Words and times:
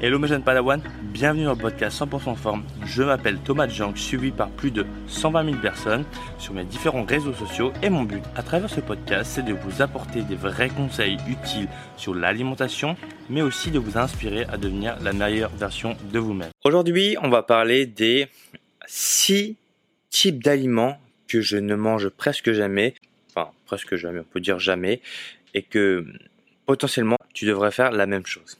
Hello 0.00 0.18
mes 0.18 0.26
jeunes 0.26 0.42
Padawan, 0.42 0.82
bienvenue 1.02 1.44
dans 1.44 1.52
le 1.52 1.58
podcast 1.58 2.00
100% 2.00 2.34
forme. 2.34 2.64
Je 2.84 3.02
m'appelle 3.04 3.38
Thomas 3.38 3.68
Jank, 3.68 3.96
suivi 3.96 4.32
par 4.32 4.50
plus 4.50 4.72
de 4.72 4.84
120 5.06 5.44
000 5.44 5.58
personnes 5.58 6.04
sur 6.36 6.52
mes 6.52 6.64
différents 6.64 7.04
réseaux 7.04 7.32
sociaux 7.32 7.72
et 7.80 7.88
mon 7.90 8.02
but 8.02 8.22
à 8.34 8.42
travers 8.42 8.68
ce 8.68 8.80
podcast 8.80 9.30
c'est 9.34 9.44
de 9.44 9.54
vous 9.54 9.82
apporter 9.82 10.22
des 10.22 10.34
vrais 10.34 10.68
conseils 10.68 11.16
utiles 11.28 11.68
sur 11.96 12.12
l'alimentation 12.12 12.96
mais 13.30 13.40
aussi 13.40 13.70
de 13.70 13.78
vous 13.78 13.96
inspirer 13.96 14.44
à 14.44 14.56
devenir 14.56 14.98
la 15.00 15.12
meilleure 15.12 15.50
version 15.50 15.96
de 16.12 16.18
vous-même. 16.18 16.50
Aujourd'hui 16.64 17.16
on 17.22 17.30
va 17.30 17.42
parler 17.44 17.86
des 17.86 18.26
6 18.86 19.56
types 20.10 20.42
d'aliments 20.42 20.98
que 21.28 21.40
je 21.40 21.56
ne 21.56 21.76
mange 21.76 22.08
presque 22.08 22.52
jamais, 22.52 22.94
enfin 23.30 23.50
presque 23.64 23.94
jamais, 23.94 24.20
on 24.20 24.24
peut 24.24 24.40
dire 24.40 24.58
jamais, 24.58 25.00
et 25.54 25.62
que 25.62 26.04
potentiellement 26.66 27.16
tu 27.32 27.46
devrais 27.46 27.70
faire 27.70 27.90
la 27.90 28.06
même 28.06 28.26
chose. 28.26 28.58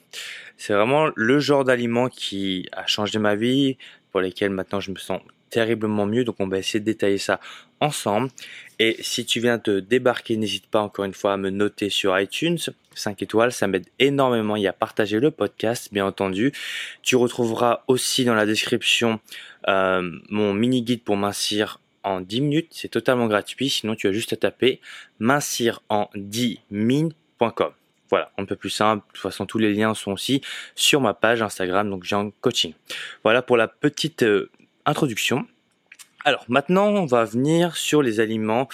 C'est 0.57 0.75
vraiment 0.75 1.11
le 1.15 1.39
genre 1.39 1.65
d'aliment 1.65 2.09
qui 2.09 2.69
a 2.73 2.87
changé 2.87 3.19
ma 3.19 3.35
vie, 3.35 3.77
pour 4.15 4.21
lesquels 4.21 4.51
maintenant 4.51 4.79
je 4.79 4.93
me 4.93 4.97
sens 4.97 5.21
terriblement 5.51 6.07
mieux. 6.07 6.25
Donc 6.25 6.37
on 6.39 6.47
va 6.47 6.59
essayer 6.59 6.79
de 6.81 6.85
détailler 6.85 7.19
ça 7.19 7.41
ensemble. 7.81 8.31
Et 8.79 8.97
si 9.01 9.25
tu 9.25 9.41
viens 9.41 9.59
te 9.59 9.81
débarquer, 9.81 10.37
n'hésite 10.37 10.67
pas 10.67 10.81
encore 10.81 11.05
une 11.05 11.15
fois 11.15 11.33
à 11.33 11.37
me 11.37 11.51
noter 11.51 11.91
sur 11.91 12.19
iTunes. 12.19 12.59
5 12.95 13.23
étoiles, 13.23 13.53
ça 13.53 13.67
m'aide 13.67 13.87
énormément 13.99 14.55
et 14.57 14.67
à 14.69 14.73
partager 14.73 15.19
le 15.19 15.33
podcast, 15.33 15.89
bien 15.93 16.07
entendu. 16.07 16.53
Tu 17.03 17.17
retrouveras 17.17 17.83
aussi 17.89 18.25
dans 18.25 18.35
la 18.35 18.47
description 18.47 19.21
euh, 19.69 20.11
mon 20.29 20.55
mini 20.55 20.83
guide 20.83 21.03
pour 21.03 21.17
mincir 21.17 21.81
en 22.05 22.21
10 22.21 22.41
minutes. 22.41 22.69
C'est 22.71 22.89
totalement 22.89 23.27
gratuit. 23.27 23.69
Sinon, 23.69 23.97
tu 23.97 24.09
as 24.09 24.13
juste 24.13 24.33
à 24.33 24.37
taper 24.37 24.81
mincir 25.19 25.83
en 25.89 26.09
10 26.15 26.61
min.com. 26.71 27.73
Voilà, 28.15 28.31
un 28.39 28.45
peu 28.45 28.55
plus 28.55 28.71
simple. 28.71 29.05
De 29.09 29.13
toute 29.15 29.23
façon, 29.23 29.45
tous 29.45 29.59
les 29.59 29.75
liens 29.75 29.93
sont 29.93 30.13
aussi 30.13 30.41
sur 30.77 31.01
ma 31.01 31.15
page 31.15 31.43
Instagram, 31.43 31.91
donc 31.91 32.05
Jean 32.05 32.31
Coaching. 32.43 32.73
Voilà 33.25 33.43
pour 33.43 33.57
la 33.57 33.67
petite 33.67 34.23
euh, 34.23 34.53
introduction. 34.87 35.49
Alors 36.25 36.45
maintenant, 36.47 36.91
on 36.91 37.07
va 37.07 37.25
venir 37.25 37.75
sur 37.75 38.03
les 38.03 38.21
aliments 38.21 38.69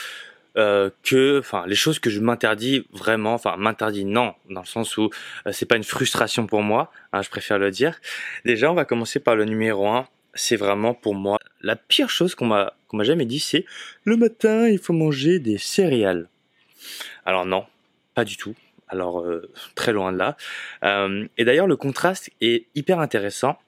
euh, 0.59 0.91
que, 1.05 1.39
enfin, 1.39 1.65
les 1.67 1.75
choses 1.75 1.99
que 1.99 2.11
je 2.11 2.21
m'interdis 2.21 2.87
vraiment, 2.93 3.33
enfin, 3.33 3.57
m'interdis 3.57 4.05
non, 4.05 4.35
dans 4.51 4.61
le 4.61 4.67
sens 4.67 4.99
où 4.99 5.09
euh, 5.47 5.53
c'est 5.53 5.65
pas 5.65 5.77
une 5.77 5.85
frustration 5.85 6.47
pour 6.47 6.61
moi, 6.61 6.93
hein, 7.15 7.23
je 7.23 7.31
préfère 7.31 7.59
le 7.59 7.71
dire. 7.71 7.99
Déjà, 8.45 8.71
on 8.71 8.75
va 8.75 8.85
commencer 8.85 9.21
par 9.21 9.37
le 9.37 9.47
numéro 9.47 9.89
1. 9.89 10.07
C'est 10.35 10.57
vraiment 10.57 10.93
pour 10.93 11.15
moi 11.15 11.39
la 11.63 11.77
pire 11.77 12.11
chose 12.11 12.35
qu'on 12.35 12.45
m'a 12.45 12.75
qu'on 12.89 12.99
m'a 12.99 13.05
jamais 13.05 13.25
dit, 13.25 13.41
c'est 13.41 13.65
le 14.05 14.19
matin, 14.19 14.69
il 14.69 14.79
faut 14.79 14.93
manger 14.93 15.39
des 15.39 15.57
céréales. 15.57 16.29
Alors 17.25 17.47
non, 17.47 17.65
pas 18.15 18.27
du 18.27 18.37
tout 18.37 18.55
alors 18.91 19.21
euh, 19.21 19.49
très 19.75 19.93
loin 19.93 20.13
de 20.13 20.19
là. 20.19 20.37
Euh, 20.85 21.27
et 21.39 21.45
d'ailleurs, 21.45 21.67
le 21.67 21.77
contraste 21.77 22.31
est 22.41 22.67
hyper 22.75 23.01
intéressant. 23.01 23.59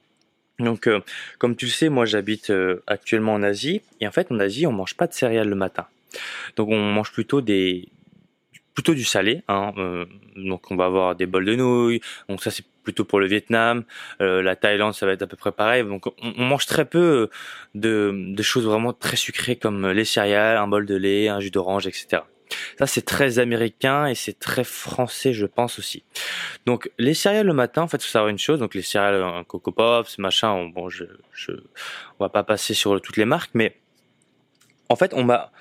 Donc, 0.58 0.86
euh, 0.86 1.00
comme 1.38 1.56
tu 1.56 1.66
le 1.66 1.70
sais, 1.70 1.88
moi 1.88 2.04
j'habite 2.04 2.52
actuellement 2.86 3.34
en 3.34 3.42
Asie, 3.42 3.82
et 4.00 4.06
en 4.06 4.12
fait 4.12 4.30
en 4.30 4.38
Asie 4.38 4.66
on 4.66 4.72
mange 4.72 4.94
pas 4.94 5.06
de 5.06 5.12
céréales 5.12 5.48
le 5.48 5.56
matin. 5.56 5.86
Donc 6.56 6.68
on 6.68 6.78
mange 6.78 7.12
plutôt 7.12 7.40
des 7.40 7.88
plutôt 8.74 8.94
du 8.94 9.04
salé. 9.04 9.42
Hein, 9.48 9.72
donc 10.36 10.70
on 10.70 10.76
va 10.76 10.86
avoir 10.86 11.16
des 11.16 11.26
bols 11.26 11.46
de 11.46 11.56
nouilles. 11.56 12.00
Donc 12.28 12.42
ça 12.42 12.50
c'est 12.50 12.64
plutôt 12.84 13.04
pour 13.04 13.18
le 13.18 13.26
Vietnam. 13.26 13.84
la 14.20 14.56
Thaïlande 14.56 14.94
ça 14.94 15.06
va 15.06 15.12
être 15.12 15.22
à 15.22 15.26
peu 15.26 15.36
près 15.36 15.52
pareil. 15.52 15.84
Donc 15.84 16.06
on, 16.06 16.44
mange 16.44 16.66
très 16.66 16.84
peu 16.84 17.30
de, 17.74 18.12
de 18.14 18.42
choses 18.42 18.66
vraiment 18.66 18.92
très 18.92 19.16
sucrées 19.16 19.56
comme 19.56 19.90
les 19.90 20.04
céréales, 20.04 20.58
un 20.58 20.68
bol 20.68 20.86
de 20.86 20.94
lait, 20.94 21.28
un 21.28 21.40
jus 21.40 21.50
d'orange, 21.50 21.86
etc. 21.86 22.22
Ça, 22.78 22.86
c'est 22.86 23.04
très 23.04 23.38
américain 23.38 24.06
et 24.06 24.14
c'est 24.14 24.38
très 24.38 24.64
français, 24.64 25.32
je 25.32 25.46
pense 25.46 25.78
aussi. 25.78 26.04
Donc, 26.66 26.90
les 26.98 27.14
céréales 27.14 27.46
le 27.46 27.52
matin, 27.52 27.82
en 27.82 27.88
fait, 27.88 28.02
faut 28.02 28.08
savoir 28.08 28.28
une 28.28 28.38
chose. 28.38 28.58
Donc, 28.58 28.74
les 28.74 28.82
céréales, 28.82 29.22
un 29.22 29.44
Coco 29.44 29.72
Pops, 29.72 30.18
machin, 30.18 30.68
bon, 30.68 30.88
je, 30.88 31.04
je, 31.32 31.52
on 32.18 32.24
va 32.24 32.28
pas 32.28 32.42
passer 32.42 32.74
sur 32.74 33.00
toutes 33.00 33.16
les 33.16 33.24
marques, 33.24 33.50
mais 33.54 33.76
en 34.88 34.96
fait, 34.96 35.14
on 35.14 35.24
m'a 35.24 35.52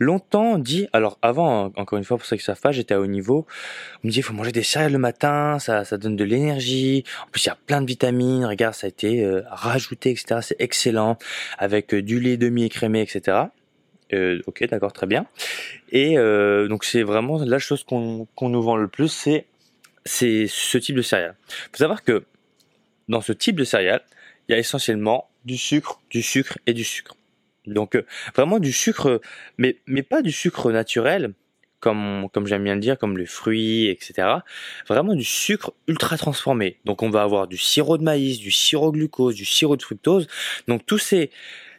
longtemps 0.00 0.58
dit, 0.58 0.88
alors 0.92 1.18
avant, 1.22 1.66
encore 1.76 1.98
une 1.98 2.04
fois, 2.04 2.16
pour 2.16 2.26
ceux 2.26 2.36
qui 2.36 2.42
savent 2.42 2.60
pas, 2.60 2.72
j'étais 2.72 2.94
à 2.94 3.00
haut 3.00 3.06
niveau, 3.06 3.46
on 4.02 4.08
me 4.08 4.12
dit, 4.12 4.18
il 4.18 4.22
faut 4.22 4.32
manger 4.32 4.50
des 4.50 4.62
céréales 4.62 4.92
le 4.92 4.98
matin, 4.98 5.58
ça, 5.60 5.84
ça 5.84 5.98
donne 5.98 6.16
de 6.16 6.24
l'énergie. 6.24 7.04
En 7.26 7.30
plus, 7.30 7.44
il 7.44 7.48
y 7.48 7.50
a 7.50 7.58
plein 7.66 7.82
de 7.82 7.86
vitamines. 7.86 8.44
Regarde, 8.44 8.74
ça 8.74 8.86
a 8.86 8.88
été 8.88 9.22
euh, 9.22 9.42
rajouté, 9.48 10.10
etc. 10.10 10.40
C'est 10.42 10.60
excellent. 10.60 11.18
Avec 11.58 11.94
euh, 11.94 12.02
du 12.02 12.18
lait 12.18 12.38
demi-écrémé, 12.38 13.02
etc. 13.02 13.42
Euh, 14.12 14.40
ok, 14.46 14.64
d'accord, 14.68 14.92
très 14.92 15.06
bien. 15.06 15.26
Et 15.92 16.18
euh, 16.18 16.68
donc 16.68 16.84
c'est 16.84 17.02
vraiment 17.02 17.38
la 17.42 17.58
chose 17.58 17.84
qu'on 17.84 18.26
nous 18.40 18.62
vend 18.62 18.76
le 18.76 18.88
plus, 18.88 19.08
c'est 19.08 19.46
c'est 20.04 20.46
ce 20.48 20.78
type 20.78 20.96
de 20.96 21.02
céréales. 21.02 21.36
Faut 21.72 21.78
savoir 21.78 22.02
que 22.02 22.24
dans 23.08 23.20
ce 23.20 23.32
type 23.32 23.56
de 23.56 23.64
céréales, 23.64 24.02
il 24.48 24.52
y 24.52 24.54
a 24.54 24.58
essentiellement 24.58 25.28
du 25.44 25.56
sucre, 25.56 26.00
du 26.10 26.22
sucre 26.22 26.58
et 26.66 26.72
du 26.72 26.84
sucre. 26.84 27.16
Donc 27.66 27.94
euh, 27.94 28.04
vraiment 28.34 28.58
du 28.58 28.72
sucre, 28.72 29.20
mais 29.58 29.76
mais 29.86 30.02
pas 30.02 30.22
du 30.22 30.32
sucre 30.32 30.72
naturel, 30.72 31.34
comme 31.80 32.28
comme 32.32 32.46
j'aime 32.46 32.64
bien 32.64 32.74
le 32.74 32.80
dire, 32.80 32.98
comme 32.98 33.18
les 33.18 33.26
fruits, 33.26 33.88
etc. 33.88 34.28
Vraiment 34.88 35.14
du 35.14 35.24
sucre 35.24 35.72
ultra 35.86 36.16
transformé. 36.16 36.78
Donc 36.84 37.02
on 37.02 37.10
va 37.10 37.22
avoir 37.22 37.46
du 37.46 37.58
sirop 37.58 37.98
de 37.98 38.02
maïs, 38.02 38.38
du 38.38 38.50
sirop 38.50 38.92
de 38.92 38.96
glucose, 38.98 39.34
du 39.34 39.44
sirop 39.44 39.76
de 39.76 39.82
fructose. 39.82 40.26
Donc 40.68 40.86
tous 40.86 40.98
ces 40.98 41.30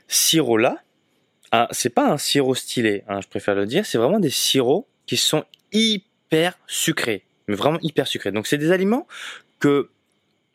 sirops 0.07 0.59
là 0.59 0.77
ah, 1.51 1.67
c'est 1.71 1.93
pas 1.93 2.09
un 2.09 2.17
sirop 2.17 2.55
stylé, 2.55 3.03
hein, 3.07 3.19
je 3.21 3.27
préfère 3.27 3.55
le 3.55 3.65
dire, 3.65 3.85
c'est 3.85 3.97
vraiment 3.97 4.19
des 4.19 4.29
sirops 4.29 4.87
qui 5.05 5.17
sont 5.17 5.43
hyper 5.73 6.57
sucrés, 6.65 7.25
mais 7.47 7.55
vraiment 7.55 7.79
hyper 7.81 8.07
sucrés. 8.07 8.31
Donc 8.31 8.47
c'est 8.47 8.57
des 8.57 8.71
aliments 8.71 9.07
que 9.59 9.89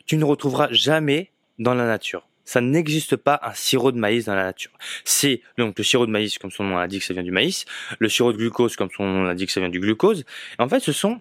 tu 0.07 0.17
ne 0.17 0.25
retrouveras 0.25 0.69
jamais 0.71 1.31
dans 1.59 1.75
la 1.75 1.87
nature. 1.87 2.27
Ça 2.47 2.61
n'existe 2.61 3.17
pas 3.17 3.41
un 3.43 3.53
sirop 3.55 3.93
de 3.93 3.99
maïs 3.99 4.25
dans 4.27 4.35
la 4.35 4.45
nature. 4.45 4.71
C'est 5.05 5.43
donc 5.59 5.77
le 5.77 5.85
sirop 5.85 6.07
de 6.07 6.13
maïs, 6.13 6.39
comme 6.39 6.53
son 6.53 6.65
nom 6.65 6.77
l'indique, 6.77 7.03
ça 7.03 7.13
vient 7.13 7.25
du 7.25 7.33
maïs. 7.33 7.65
Le 7.99 8.09
sirop 8.09 8.33
de 8.33 8.39
glucose, 8.39 8.77
comme 8.77 8.89
son 8.97 9.05
nom 9.05 9.25
l'indique, 9.25 9.51
ça 9.51 9.61
vient 9.61 9.69
du 9.69 9.81
glucose. 9.81 10.25
En 10.59 10.69
fait, 10.69 10.81
ce 10.81 10.93
sont 10.93 11.21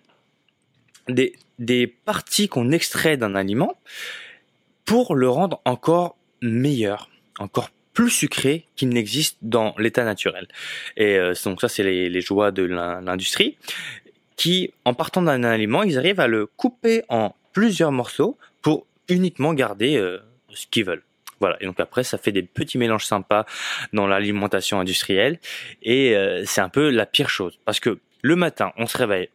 des, 1.09 1.33
des 1.57 1.87
parties 1.87 2.47
qu'on 2.47 2.71
extrait 2.71 3.17
d'un 3.17 3.33
aliment 3.33 3.75
pour 4.85 5.15
le 5.15 5.27
rendre 5.27 5.61
encore 5.65 6.15
meilleur, 6.41 7.09
encore 7.39 7.71
plus 7.95 8.11
sucré 8.11 8.65
qu'il 8.75 8.89
n'existe 8.89 9.37
dans 9.41 9.73
l'état 9.79 10.03
naturel. 10.03 10.47
Et 10.97 11.17
euh, 11.17 11.33
donc 11.45 11.61
ça, 11.61 11.67
c'est 11.67 11.81
les, 11.81 12.21
joies 12.21 12.51
de 12.51 12.63
l'industrie 12.63 13.57
qui, 14.35 14.73
en 14.83 14.93
partant 14.93 15.23
d'un 15.23 15.43
aliment, 15.43 15.81
ils 15.81 15.97
arrivent 15.97 16.19
à 16.19 16.27
le 16.27 16.45
couper 16.45 17.03
en 17.09 17.33
plusieurs 17.53 17.93
morceaux 17.93 18.37
pour 18.61 18.85
uniquement 19.07 19.53
garder 19.53 19.95
euh, 19.95 20.19
ce 20.49 20.67
qu'ils 20.67 20.83
veulent. 20.85 21.03
Voilà. 21.39 21.57
Et 21.61 21.65
donc 21.65 21.79
après, 21.79 22.03
ça 22.03 22.17
fait 22.17 22.33
des 22.33 22.43
petits 22.43 22.77
mélanges 22.77 23.05
sympas 23.05 23.45
dans 23.93 24.07
l'alimentation 24.07 24.79
industrielle. 24.79 25.39
Et 25.81 26.15
euh, 26.15 26.43
c'est 26.45 26.61
un 26.61 26.69
peu 26.69 26.89
la 26.89 27.05
pire 27.05 27.29
chose. 27.29 27.57
Parce 27.63 27.79
que 27.79 27.99
le 28.21 28.35
matin, 28.35 28.73
on 28.77 28.87
se 28.87 28.97
réveille, 28.97 29.29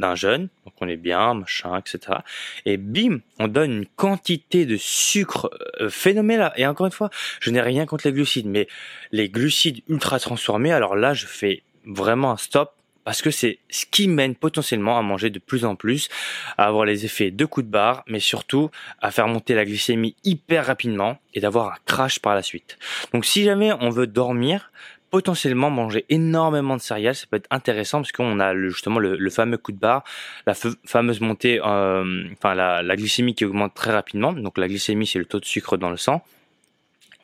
d'un 0.00 0.14
jeune, 0.14 0.48
donc 0.64 0.74
on 0.80 0.88
est 0.88 0.96
bien, 0.96 1.34
machin, 1.34 1.78
etc. 1.78 2.18
Et 2.64 2.76
bim, 2.76 3.20
on 3.38 3.48
donne 3.48 3.72
une 3.72 3.86
quantité 3.86 4.66
de 4.66 4.76
sucre 4.76 5.50
euh, 5.80 5.88
phénoménale. 5.90 6.52
Et 6.56 6.66
encore 6.66 6.86
une 6.86 6.92
fois, 6.92 7.10
je 7.40 7.50
n'ai 7.50 7.60
rien 7.60 7.86
contre 7.86 8.06
les 8.06 8.12
glucides, 8.12 8.46
mais 8.46 8.68
les 9.12 9.28
glucides 9.28 9.82
ultra 9.88 10.18
transformés, 10.18 10.72
alors 10.72 10.96
là, 10.96 11.14
je 11.14 11.26
fais 11.26 11.62
vraiment 11.84 12.32
un 12.32 12.36
stop 12.36 12.72
parce 13.08 13.22
que 13.22 13.30
c'est 13.30 13.58
ce 13.70 13.86
qui 13.86 14.06
mène 14.06 14.34
potentiellement 14.34 14.98
à 14.98 15.02
manger 15.02 15.30
de 15.30 15.38
plus 15.38 15.64
en 15.64 15.76
plus, 15.76 16.10
à 16.58 16.66
avoir 16.66 16.84
les 16.84 17.06
effets 17.06 17.30
de 17.30 17.44
coups 17.46 17.64
de 17.64 17.70
barre, 17.70 18.04
mais 18.06 18.20
surtout 18.20 18.70
à 19.00 19.10
faire 19.10 19.28
monter 19.28 19.54
la 19.54 19.64
glycémie 19.64 20.14
hyper 20.24 20.66
rapidement 20.66 21.16
et 21.32 21.40
d'avoir 21.40 21.68
un 21.68 21.76
crash 21.86 22.18
par 22.18 22.34
la 22.34 22.42
suite. 22.42 22.76
Donc 23.14 23.24
si 23.24 23.44
jamais 23.44 23.72
on 23.80 23.88
veut 23.88 24.06
dormir, 24.06 24.70
potentiellement 25.10 25.70
manger 25.70 26.04
énormément 26.08 26.76
de 26.76 26.80
céréales, 26.80 27.14
ça 27.14 27.26
peut 27.30 27.36
être 27.36 27.46
intéressant 27.50 27.98
parce 27.98 28.12
qu'on 28.12 28.40
a 28.40 28.52
le, 28.52 28.68
justement 28.70 28.98
le, 28.98 29.30
fameux 29.30 29.58
coup 29.58 29.72
de 29.72 29.78
barre, 29.78 30.04
la 30.46 30.54
fameuse 30.84 31.20
montée, 31.20 31.60
euh, 31.64 32.24
enfin 32.32 32.54
la, 32.54 32.82
la, 32.82 32.96
glycémie 32.96 33.34
qui 33.34 33.44
augmente 33.44 33.74
très 33.74 33.92
rapidement. 33.92 34.32
Donc 34.32 34.58
la 34.58 34.68
glycémie, 34.68 35.06
c'est 35.06 35.18
le 35.18 35.24
taux 35.24 35.40
de 35.40 35.44
sucre 35.44 35.76
dans 35.76 35.90
le 35.90 35.96
sang. 35.96 36.22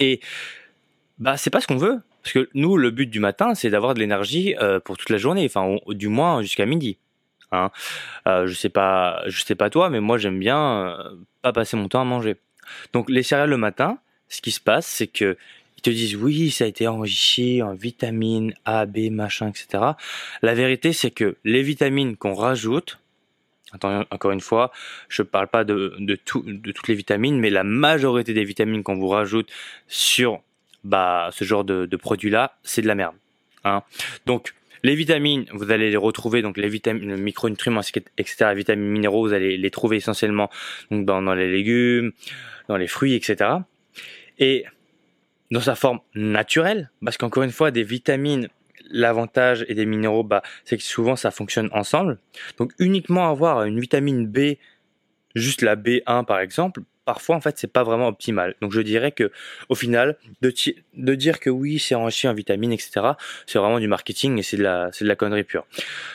Et 0.00 0.20
bah 1.18 1.36
c'est 1.36 1.50
pas 1.50 1.60
ce 1.60 1.66
qu'on 1.66 1.76
veut 1.76 2.00
parce 2.24 2.32
que 2.32 2.48
nous, 2.54 2.78
le 2.78 2.90
but 2.90 3.06
du 3.06 3.20
matin, 3.20 3.54
c'est 3.54 3.68
d'avoir 3.68 3.92
de 3.92 4.00
l'énergie 4.00 4.56
euh, 4.58 4.80
pour 4.80 4.96
toute 4.96 5.10
la 5.10 5.18
journée, 5.18 5.44
enfin 5.44 5.76
du 5.88 6.08
moins 6.08 6.40
jusqu'à 6.40 6.64
midi. 6.64 6.96
Hein. 7.52 7.70
Euh, 8.26 8.46
je 8.46 8.54
sais 8.54 8.70
pas, 8.70 9.22
je 9.26 9.44
sais 9.44 9.54
pas 9.54 9.68
toi, 9.68 9.90
mais 9.90 10.00
moi 10.00 10.16
j'aime 10.16 10.38
bien 10.38 10.86
euh, 10.88 11.16
pas 11.42 11.52
passer 11.52 11.76
mon 11.76 11.86
temps 11.86 12.00
à 12.00 12.04
manger. 12.04 12.36
Donc 12.94 13.10
les 13.10 13.22
céréales 13.22 13.50
le 13.50 13.58
matin, 13.58 13.98
ce 14.28 14.40
qui 14.40 14.52
se 14.52 14.60
passe, 14.60 14.86
c'est 14.86 15.06
que 15.06 15.36
te 15.84 15.90
disent 15.90 16.16
oui, 16.16 16.50
ça 16.50 16.64
a 16.64 16.66
été 16.66 16.88
enrichi 16.88 17.62
en 17.62 17.74
vitamines 17.74 18.54
A, 18.64 18.86
B, 18.86 19.10
machin, 19.10 19.48
etc. 19.48 19.84
La 20.42 20.54
vérité, 20.54 20.92
c'est 20.92 21.10
que 21.10 21.36
les 21.44 21.62
vitamines 21.62 22.16
qu'on 22.16 22.34
rajoute, 22.34 22.98
attends, 23.72 24.04
encore 24.10 24.32
une 24.32 24.40
fois, 24.40 24.72
je 25.08 25.22
parle 25.22 25.48
pas 25.48 25.64
de, 25.64 25.94
de, 25.98 26.16
tout, 26.16 26.42
de 26.42 26.72
toutes 26.72 26.88
les 26.88 26.94
vitamines, 26.94 27.38
mais 27.38 27.50
la 27.50 27.64
majorité 27.64 28.32
des 28.32 28.44
vitamines 28.44 28.82
qu'on 28.82 28.96
vous 28.96 29.08
rajoute 29.08 29.50
sur 29.86 30.40
bah, 30.84 31.30
ce 31.32 31.44
genre 31.44 31.64
de, 31.64 31.86
de 31.86 31.96
produit-là, 31.96 32.56
c'est 32.62 32.82
de 32.82 32.86
la 32.86 32.94
merde. 32.94 33.14
Hein. 33.64 33.82
Donc, 34.26 34.54
Les 34.84 34.94
vitamines, 34.94 35.46
vous 35.50 35.70
allez 35.70 35.90
les 35.90 35.96
retrouver, 35.96 36.42
donc 36.42 36.58
les 36.58 36.68
vitamines, 36.68 37.16
micronutriments, 37.16 37.80
etc., 38.18 38.50
les 38.50 38.54
vitamines 38.54 38.90
minéraux, 38.90 39.26
vous 39.26 39.32
allez 39.32 39.56
les 39.56 39.70
trouver 39.70 39.96
essentiellement 39.96 40.50
donc 40.90 41.06
dans, 41.06 41.22
dans 41.22 41.34
les 41.34 41.50
légumes, 41.50 42.12
dans 42.68 42.76
les 42.76 42.86
fruits, 42.86 43.14
etc. 43.14 43.64
Et 44.38 44.66
dans 45.50 45.60
sa 45.60 45.74
forme 45.74 46.00
naturelle, 46.14 46.90
parce 47.04 47.16
qu'encore 47.16 47.42
une 47.42 47.50
fois, 47.50 47.70
des 47.70 47.82
vitamines, 47.82 48.48
l'avantage 48.90 49.64
et 49.68 49.74
des 49.74 49.86
minéraux, 49.86 50.24
bah, 50.24 50.42
c'est 50.64 50.76
que 50.76 50.82
souvent 50.82 51.16
ça 51.16 51.30
fonctionne 51.30 51.68
ensemble. 51.72 52.18
Donc 52.58 52.72
uniquement 52.78 53.30
avoir 53.30 53.64
une 53.64 53.80
vitamine 53.80 54.26
B, 54.26 54.56
juste 55.34 55.62
la 55.62 55.76
B1 55.76 56.24
par 56.24 56.40
exemple, 56.40 56.82
parfois 57.04 57.36
en 57.36 57.40
fait 57.40 57.58
c'est 57.58 57.72
pas 57.72 57.82
vraiment 57.82 58.08
optimal. 58.08 58.54
Donc 58.60 58.72
je 58.72 58.80
dirais 58.80 59.12
que 59.12 59.30
au 59.68 59.74
final 59.74 60.16
de, 60.40 60.52
de 60.94 61.14
dire 61.14 61.40
que 61.40 61.50
oui 61.50 61.78
c'est 61.78 61.94
enrichi 61.94 62.28
en 62.28 62.34
vitamines 62.34 62.72
etc. 62.72 63.12
C'est 63.46 63.58
vraiment 63.58 63.78
du 63.78 63.88
marketing 63.88 64.38
et 64.38 64.42
c'est 64.42 64.56
de 64.56 64.62
la 64.62 64.90
de 64.90 65.06
la 65.06 65.16
connerie 65.16 65.44
pure. 65.44 65.66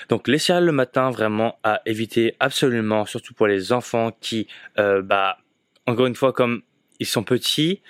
Donc 0.10 0.28
les 0.28 0.40
céréales 0.40 0.66
le 0.66 0.72
matin 0.72 1.12
vraiment 1.12 1.60
à 1.64 1.81
éviter 1.86 2.36
absolument, 2.40 3.06
surtout 3.06 3.34
pour 3.34 3.48
les 3.48 3.72
enfants 3.72 4.12
qui 4.20 4.48
euh, 4.78 5.02
bah 5.02 5.38
encore 5.86 6.06
une 6.06 6.16
fois 6.16 6.34
comme 6.34 6.62
ils 7.00 7.08
sont 7.08 7.24
petits, 7.24 7.81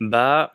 bah 0.00 0.54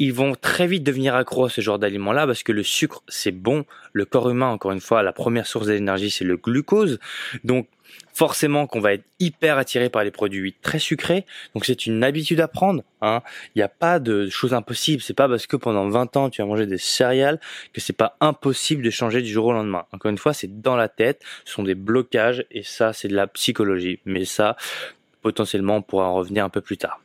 ils 0.00 0.14
vont 0.14 0.34
très 0.34 0.66
vite 0.66 0.82
devenir 0.82 1.14
accros 1.14 1.44
à 1.44 1.50
ce 1.50 1.60
genre 1.60 1.78
d'aliments-là 1.78 2.26
parce 2.26 2.42
que 2.42 2.52
le 2.52 2.62
sucre, 2.62 3.02
c'est 3.06 3.32
bon. 3.32 3.66
Le 3.92 4.06
corps 4.06 4.30
humain, 4.30 4.48
encore 4.48 4.72
une 4.72 4.80
fois, 4.80 5.02
la 5.02 5.12
première 5.12 5.46
source 5.46 5.66
d'énergie, 5.66 6.10
c'est 6.10 6.24
le 6.24 6.38
glucose. 6.38 6.98
Donc, 7.44 7.68
forcément 8.14 8.66
qu'on 8.66 8.80
va 8.80 8.94
être 8.94 9.04
hyper 9.18 9.58
attiré 9.58 9.90
par 9.90 10.02
les 10.02 10.10
produits 10.10 10.54
très 10.62 10.78
sucrés. 10.78 11.26
Donc, 11.54 11.66
c'est 11.66 11.84
une 11.84 12.02
habitude 12.02 12.40
à 12.40 12.48
prendre. 12.48 12.82
Hein. 13.02 13.20
Il 13.54 13.58
n'y 13.58 13.62
a 13.62 13.68
pas 13.68 13.98
de 13.98 14.30
choses 14.30 14.54
impossibles. 14.54 15.02
C'est 15.02 15.12
pas 15.12 15.28
parce 15.28 15.46
que 15.46 15.56
pendant 15.56 15.86
20 15.86 16.16
ans, 16.16 16.30
tu 16.30 16.40
as 16.40 16.46
mangé 16.46 16.64
des 16.64 16.78
céréales 16.78 17.38
que 17.74 17.82
c'est 17.82 17.92
pas 17.92 18.16
impossible 18.22 18.82
de 18.82 18.88
changer 18.88 19.20
du 19.20 19.28
jour 19.28 19.46
au 19.46 19.52
lendemain. 19.52 19.84
Encore 19.92 20.10
une 20.10 20.18
fois, 20.18 20.32
c'est 20.32 20.62
dans 20.62 20.76
la 20.76 20.88
tête. 20.88 21.22
Ce 21.44 21.52
sont 21.52 21.62
des 21.62 21.74
blocages 21.74 22.46
et 22.50 22.62
ça, 22.62 22.94
c'est 22.94 23.08
de 23.08 23.16
la 23.16 23.26
psychologie. 23.26 24.00
Mais 24.06 24.24
ça, 24.24 24.56
potentiellement, 25.20 25.76
on 25.76 25.82
pourra 25.82 26.06
en 26.06 26.14
revenir 26.14 26.42
un 26.42 26.50
peu 26.50 26.62
plus 26.62 26.78
tard. 26.78 27.02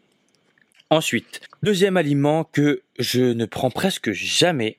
Ensuite, 0.89 1.41
deuxième 1.63 1.97
aliment 1.97 2.43
que 2.43 2.81
je 2.99 3.21
ne 3.21 3.45
prends 3.45 3.71
presque 3.71 4.11
jamais. 4.11 4.77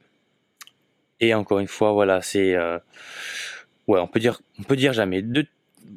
Et 1.20 1.34
encore 1.34 1.58
une 1.58 1.66
fois, 1.66 1.92
voilà, 1.92 2.22
c'est 2.22 2.54
euh, 2.54 2.78
ouais, 3.88 4.00
on 4.00 4.06
peut 4.06 4.20
dire, 4.20 4.40
on 4.58 4.62
peut 4.62 4.76
dire 4.76 4.92
jamais. 4.92 5.24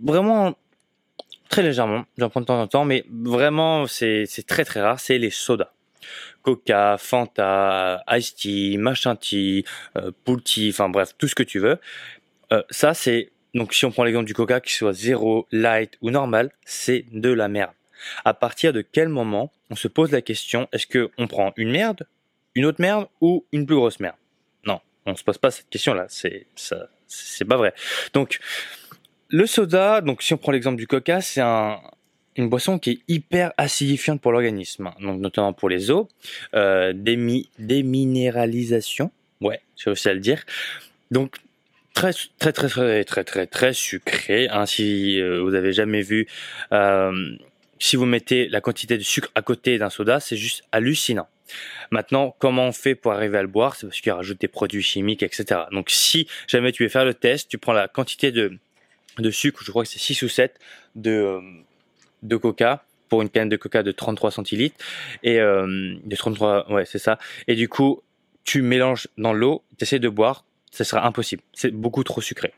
Vraiment 0.03 0.55
très 1.49 1.61
légèrement, 1.63 2.05
j'en 2.17 2.29
prends 2.29 2.41
de 2.41 2.45
temps 2.45 2.61
en 2.61 2.67
temps, 2.67 2.85
mais 2.85 3.05
vraiment 3.09 3.87
c'est 3.87 4.27
très 4.47 4.65
très 4.65 4.81
rare. 4.81 4.99
C'est 4.99 5.17
les 5.17 5.31
sodas. 5.31 5.71
Coca, 6.41 6.97
Fanta, 6.97 8.03
Ice 8.11 8.33
Tea, 8.33 8.77
Machin 8.77 9.15
Tea, 9.15 9.65
euh, 9.97 10.11
enfin 10.69 10.89
bref, 10.89 11.13
tout 11.17 11.27
ce 11.27 11.35
que 11.35 11.43
tu 11.43 11.59
veux. 11.59 11.77
Euh, 12.51 12.63
ça 12.69 12.93
c'est 12.93 13.31
donc 13.53 13.73
si 13.73 13.85
on 13.85 13.91
prend 13.91 14.03
l'exemple 14.03 14.25
du 14.25 14.33
Coca, 14.33 14.61
qu'il 14.61 14.71
soit 14.71 14.93
zéro, 14.93 15.47
light 15.51 15.97
ou 16.01 16.11
normal, 16.11 16.51
c'est 16.65 17.05
de 17.11 17.31
la 17.31 17.47
merde. 17.47 17.71
À 18.25 18.33
partir 18.33 18.73
de 18.73 18.81
quel 18.81 19.09
moment 19.09 19.51
on 19.69 19.75
se 19.75 19.87
pose 19.87 20.11
la 20.11 20.21
question 20.21 20.67
est-ce 20.71 20.87
que 20.87 21.09
on 21.17 21.27
prend 21.27 21.53
une 21.57 21.71
merde, 21.71 22.07
une 22.55 22.65
autre 22.65 22.81
merde 22.81 23.07
ou 23.21 23.45
une 23.51 23.65
plus 23.65 23.75
grosse 23.75 23.99
merde? 23.99 24.15
Non, 24.65 24.79
on 25.05 25.15
se 25.15 25.23
pose 25.23 25.37
pas 25.37 25.51
cette 25.51 25.69
question-là. 25.69 26.05
C'est 26.09 26.47
ça, 26.55 26.89
c'est 27.07 27.45
pas 27.45 27.57
vrai. 27.57 27.73
Donc 28.13 28.39
le 29.29 29.45
soda, 29.45 30.01
donc 30.01 30.21
si 30.21 30.33
on 30.33 30.37
prend 30.37 30.51
l'exemple 30.51 30.77
du 30.77 30.87
Coca, 30.87 31.21
c'est 31.21 31.41
un, 31.41 31.79
une 32.35 32.49
boisson 32.49 32.79
qui 32.79 32.89
est 32.91 32.99
hyper 33.07 33.53
acidifiante 33.57 34.21
pour 34.21 34.31
l'organisme, 34.31 34.91
donc 35.01 35.19
notamment 35.19 35.53
pour 35.53 35.69
les 35.69 35.91
os, 35.91 36.07
euh, 36.55 36.93
démi, 36.95 37.49
déminéralisation, 37.59 39.11
ouais, 39.41 39.61
j'ai 39.75 39.89
réussi 39.89 40.09
à 40.09 40.13
le 40.13 40.19
dire. 40.19 40.43
Donc 41.11 41.37
très 41.93 42.13
très 42.39 42.53
très 42.53 42.69
très 42.69 43.03
très 43.03 43.23
très 43.23 43.47
très 43.47 43.73
sucré. 43.73 44.47
Hein, 44.49 44.65
si 44.65 45.19
euh, 45.19 45.41
vous 45.41 45.53
avez 45.53 45.73
jamais 45.73 46.01
vu 46.01 46.27
euh, 46.71 47.35
si 47.79 47.95
vous 47.95 48.05
mettez 48.05 48.47
la 48.49 48.61
quantité 48.61 48.97
de 48.97 49.03
sucre 49.03 49.29
à 49.35 49.41
côté 49.41 49.77
d'un 49.77 49.89
soda, 49.89 50.19
c'est 50.19 50.37
juste 50.37 50.63
hallucinant. 50.71 51.27
Maintenant, 51.91 52.35
comment 52.37 52.67
on 52.67 52.71
fait 52.71 52.93
pour 52.93 53.13
arriver 53.13 53.37
à 53.37 53.41
le 53.41 53.47
boire? 53.47 53.75
C'est 53.75 53.87
parce 53.87 54.01
qu'il 54.01 54.11
rajoute 54.11 54.39
des 54.39 54.47
produits 54.47 54.83
chimiques, 54.83 55.23
etc. 55.23 55.61
Donc 55.71 55.89
si 55.89 56.27
jamais 56.47 56.71
tu 56.71 56.83
veux 56.83 56.89
faire 56.89 57.05
le 57.05 57.13
test, 57.13 57.49
tu 57.49 57.57
prends 57.57 57.73
la 57.73 57.87
quantité 57.87 58.31
de, 58.31 58.59
de 59.17 59.31
sucre, 59.31 59.61
je 59.63 59.71
crois 59.71 59.83
que 59.83 59.89
c'est 59.89 59.99
6 59.99 60.21
ou 60.21 60.29
7 60.29 60.59
de, 60.95 61.39
de 62.23 62.35
coca 62.35 62.83
pour 63.07 63.21
une 63.21 63.29
canne 63.29 63.49
de 63.49 63.57
coca 63.57 63.83
de 63.83 63.91
33 63.91 64.31
centilitres 64.31 64.77
et 65.23 65.39
euh, 65.39 65.95
de 66.03 66.15
33 66.15 66.71
ouais 66.71 66.85
c'est 66.85 66.99
ça 66.99 67.17
et 67.47 67.55
du 67.55 67.67
coup 67.67 68.01
tu 68.43 68.61
mélanges 68.61 69.07
dans 69.17 69.33
l'eau 69.33 69.63
tu 69.77 69.83
essaies 69.83 69.99
de 69.99 70.09
boire 70.09 70.45
ce 70.71 70.83
sera 70.83 71.07
impossible 71.07 71.41
c'est 71.53 71.71
beaucoup 71.71 72.03
trop 72.03 72.21
sucré 72.21 72.53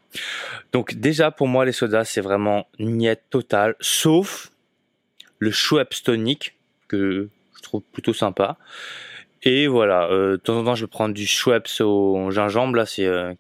donc 0.73 0.95
déjà 0.95 1.31
pour 1.31 1.47
moi 1.47 1.63
les 1.63 1.71
sodas 1.71 2.03
c'est 2.03 2.19
vraiment 2.19 2.68
niette 2.79 3.23
totale 3.29 3.75
sauf 3.79 4.51
le 5.42 5.52
Schweppes 5.52 6.04
tonic 6.04 6.56
que 6.88 7.30
je 7.58 7.62
trouve 7.62 7.82
plutôt 7.92 8.14
sympa. 8.14 8.58
Et 9.44 9.68
voilà, 9.68 10.06
euh, 10.06 10.34
de 10.34 10.36
temps 10.38 10.58
en 10.58 10.64
temps 10.64 10.76
je 10.76 10.86
vais 10.86 10.90
prendre 10.90 11.16
du 11.16 11.26
Schweppes 11.26 11.68
au 11.82 12.30
gingembre, 12.30 12.76
là 12.76 12.86
c'est 12.86 13.08
euh, 13.08 13.34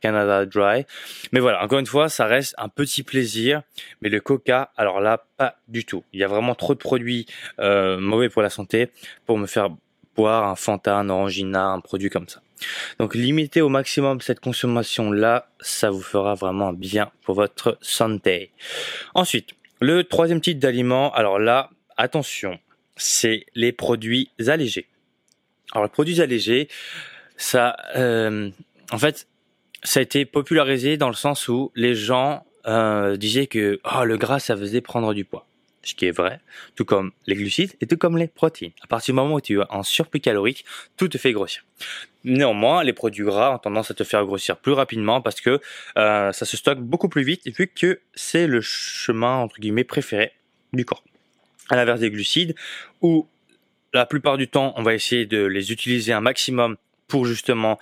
Canada 0.00 0.46
Dry. 0.46 0.86
Mais 1.32 1.40
voilà, 1.40 1.62
encore 1.62 1.80
une 1.80 1.86
fois, 1.86 2.08
ça 2.08 2.26
reste 2.26 2.54
un 2.56 2.68
petit 2.68 3.02
plaisir. 3.02 3.62
Mais 4.00 4.08
le 4.08 4.20
coca, 4.20 4.70
alors 4.76 5.00
là, 5.00 5.26
pas 5.36 5.56
du 5.68 5.84
tout. 5.84 6.04
Il 6.12 6.20
y 6.20 6.24
a 6.24 6.28
vraiment 6.28 6.54
trop 6.54 6.74
de 6.74 6.78
produits 6.78 7.26
euh, 7.58 7.98
mauvais 7.98 8.28
pour 8.28 8.42
la 8.42 8.50
santé 8.50 8.90
pour 9.26 9.38
me 9.38 9.46
faire 9.46 9.70
boire 10.16 10.48
un 10.48 10.56
Fanta, 10.56 10.96
un 10.96 11.08
Orangina, 11.08 11.66
un 11.66 11.80
produit 11.80 12.10
comme 12.10 12.28
ça. 12.28 12.40
Donc 12.98 13.14
limitez 13.14 13.62
au 13.62 13.70
maximum 13.70 14.20
cette 14.20 14.40
consommation-là, 14.40 15.48
ça 15.60 15.90
vous 15.90 16.02
fera 16.02 16.34
vraiment 16.34 16.72
bien 16.72 17.10
pour 17.22 17.34
votre 17.34 17.78
santé. 17.80 18.52
Ensuite, 19.14 19.54
le 19.80 20.04
troisième 20.04 20.40
type 20.40 20.58
d'aliment, 20.58 21.12
alors 21.12 21.38
là, 21.38 21.70
attention, 21.96 22.58
c'est 22.96 23.46
les 23.54 23.72
produits 23.72 24.30
allégés. 24.46 24.86
Alors 25.72 25.84
les 25.84 25.90
produits 25.90 26.20
allégés, 26.20 26.68
ça, 27.36 27.76
euh, 27.96 28.50
en 28.92 28.98
fait, 28.98 29.26
ça 29.82 30.00
a 30.00 30.02
été 30.02 30.24
popularisé 30.24 30.96
dans 30.96 31.08
le 31.08 31.14
sens 31.14 31.48
où 31.48 31.72
les 31.74 31.94
gens 31.94 32.44
euh, 32.66 33.16
disaient 33.16 33.46
que 33.46 33.80
oh, 33.84 34.04
le 34.04 34.16
gras, 34.18 34.38
ça 34.38 34.56
faisait 34.56 34.82
prendre 34.82 35.14
du 35.14 35.24
poids 35.24 35.46
ce 35.82 35.94
qui 35.94 36.06
est 36.06 36.10
vrai, 36.10 36.40
tout 36.76 36.84
comme 36.84 37.12
les 37.26 37.34
glucides 37.34 37.72
et 37.80 37.86
tout 37.86 37.96
comme 37.96 38.16
les 38.16 38.28
protéines. 38.28 38.72
À 38.82 38.86
partir 38.86 39.12
du 39.12 39.16
moment 39.16 39.36
où 39.36 39.40
tu 39.40 39.60
es 39.60 39.64
en 39.70 39.82
surplus 39.82 40.20
calorique, 40.20 40.64
tout 40.96 41.08
te 41.08 41.18
fait 41.18 41.32
grossir. 41.32 41.64
Néanmoins, 42.24 42.84
les 42.84 42.92
produits 42.92 43.24
gras 43.24 43.54
ont 43.54 43.58
tendance 43.58 43.90
à 43.90 43.94
te 43.94 44.04
faire 44.04 44.24
grossir 44.26 44.58
plus 44.58 44.72
rapidement 44.72 45.22
parce 45.22 45.40
que 45.40 45.60
euh, 45.96 46.32
ça 46.32 46.44
se 46.44 46.56
stocke 46.56 46.80
beaucoup 46.80 47.08
plus 47.08 47.22
vite 47.22 47.42
vu 47.56 47.66
que 47.66 48.00
c'est 48.14 48.46
le 48.46 48.60
chemin 48.60 49.36
entre 49.36 49.58
guillemets 49.58 49.84
préféré 49.84 50.32
du 50.72 50.84
corps. 50.84 51.02
À 51.70 51.76
l'inverse 51.76 52.00
des 52.00 52.10
glucides, 52.10 52.54
où 53.00 53.26
la 53.92 54.04
plupart 54.04 54.36
du 54.36 54.48
temps, 54.48 54.74
on 54.76 54.82
va 54.82 54.94
essayer 54.94 55.24
de 55.24 55.44
les 55.44 55.72
utiliser 55.72 56.12
un 56.12 56.20
maximum 56.20 56.76
pour 57.08 57.26
justement 57.26 57.78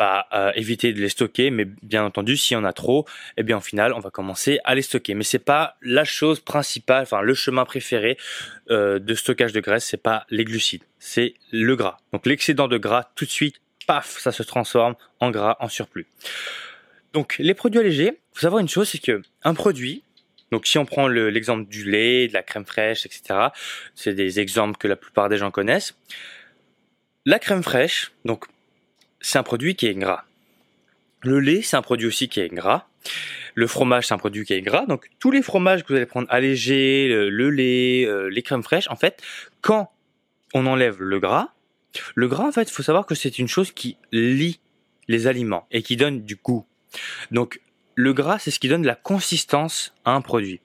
euh, 0.00 0.52
éviter 0.54 0.92
de 0.92 1.00
les 1.00 1.08
stocker, 1.08 1.50
mais 1.50 1.64
bien 1.82 2.04
entendu, 2.04 2.36
si 2.36 2.56
on 2.56 2.64
a 2.64 2.72
trop, 2.72 3.06
eh 3.36 3.42
bien, 3.42 3.58
au 3.58 3.60
final, 3.60 3.92
on 3.92 4.00
va 4.00 4.10
commencer 4.10 4.58
à 4.64 4.74
les 4.74 4.82
stocker. 4.82 5.14
Mais 5.14 5.24
c'est 5.24 5.38
pas 5.38 5.76
la 5.82 6.04
chose 6.04 6.40
principale, 6.40 7.02
enfin, 7.02 7.20
le 7.20 7.34
chemin 7.34 7.64
préféré 7.64 8.16
euh, 8.70 8.98
de 8.98 9.14
stockage 9.14 9.52
de 9.52 9.60
graisse, 9.60 9.84
c'est 9.84 10.02
pas 10.02 10.26
les 10.30 10.44
glucides, 10.44 10.82
c'est 10.98 11.34
le 11.52 11.76
gras. 11.76 11.98
Donc, 12.12 12.26
l'excédent 12.26 12.68
de 12.68 12.78
gras, 12.78 13.10
tout 13.14 13.24
de 13.24 13.30
suite, 13.30 13.60
paf, 13.86 14.18
ça 14.18 14.32
se 14.32 14.42
transforme 14.42 14.96
en 15.20 15.30
gras, 15.30 15.56
en 15.60 15.68
surplus. 15.68 16.06
Donc, 17.12 17.36
les 17.38 17.54
produits 17.54 17.80
allégés, 17.80 18.18
faut 18.32 18.40
savoir 18.40 18.60
une 18.60 18.68
chose, 18.68 18.88
c'est 18.88 18.98
que 18.98 19.22
un 19.44 19.54
produit, 19.54 20.02
donc 20.50 20.66
si 20.66 20.78
on 20.78 20.86
prend 20.86 21.08
l'exemple 21.08 21.68
du 21.68 21.88
lait, 21.88 22.28
de 22.28 22.32
la 22.32 22.42
crème 22.42 22.64
fraîche, 22.64 23.06
etc., 23.06 23.48
c'est 23.94 24.14
des 24.14 24.40
exemples 24.40 24.76
que 24.76 24.88
la 24.88 24.96
plupart 24.96 25.28
des 25.28 25.38
gens 25.38 25.50
connaissent. 25.50 25.96
La 27.26 27.38
crème 27.38 27.62
fraîche, 27.62 28.12
donc 28.24 28.44
c'est 29.24 29.38
un 29.38 29.42
produit 29.42 29.74
qui 29.74 29.86
est 29.86 29.94
gras. 29.94 30.24
Le 31.22 31.40
lait, 31.40 31.62
c'est 31.62 31.76
un 31.76 31.82
produit 31.82 32.06
aussi 32.06 32.28
qui 32.28 32.40
est 32.40 32.50
gras. 32.50 32.86
Le 33.54 33.66
fromage, 33.66 34.06
c'est 34.06 34.14
un 34.14 34.18
produit 34.18 34.44
qui 34.44 34.52
est 34.52 34.60
gras. 34.60 34.84
Donc 34.84 35.08
tous 35.18 35.30
les 35.30 35.40
fromages 35.40 35.82
que 35.82 35.88
vous 35.88 35.96
allez 35.96 36.06
prendre 36.06 36.26
allégés, 36.30 37.08
le, 37.08 37.50
lait, 37.50 38.04
euh, 38.04 38.28
les 38.28 38.42
crèmes 38.42 38.62
fraîches, 38.62 38.88
en 38.90 38.96
fait, 38.96 39.22
quand 39.62 39.90
on 40.52 40.66
enlève 40.66 41.00
le 41.00 41.18
gras, 41.20 41.48
le 42.14 42.28
gras, 42.28 42.48
en 42.48 42.52
fait, 42.52 42.64
il 42.64 42.72
faut 42.72 42.82
savoir 42.82 43.06
que 43.06 43.14
c'est 43.14 43.38
une 43.38 43.48
chose 43.48 43.72
qui 43.72 43.96
lie 44.12 44.60
les 45.08 45.26
aliments 45.26 45.66
et 45.70 45.82
qui 45.82 45.96
donne 45.96 46.22
du 46.22 46.36
goût. 46.36 46.66
Donc 47.30 47.60
le 47.94 48.12
gras, 48.12 48.38
c'est 48.38 48.50
ce 48.50 48.60
qui 48.60 48.68
donne 48.68 48.84
la 48.84 48.94
consistance 48.94 49.94
à 50.04 50.12
un 50.12 50.20
produit. 50.20 50.60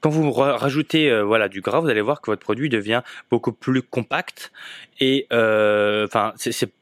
Quand 0.00 0.08
vous 0.08 0.32
rajoutez 0.32 1.10
euh, 1.10 1.22
voilà 1.22 1.48
du 1.48 1.60
gras, 1.60 1.80
vous 1.80 1.88
allez 1.88 2.00
voir 2.00 2.22
que 2.22 2.30
votre 2.30 2.42
produit 2.42 2.68
devient 2.68 3.02
beaucoup 3.30 3.52
plus 3.52 3.82
compact 3.82 4.50
et 4.98 5.26
euh, 5.32 6.06
enfin 6.06 6.32
c'est 6.36 6.72